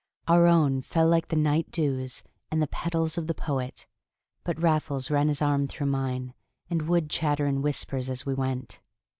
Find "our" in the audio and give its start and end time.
0.27-0.47